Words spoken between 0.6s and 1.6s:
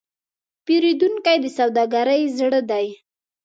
پیرودونکی د